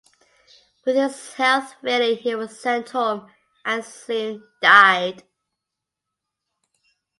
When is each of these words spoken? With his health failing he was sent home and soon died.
With 0.83 0.95
his 0.95 1.33
health 1.35 1.75
failing 1.83 2.17
he 2.17 2.33
was 2.33 2.59
sent 2.59 2.89
home 2.89 3.31
and 3.63 3.85
soon 3.85 4.47
died. 4.59 5.21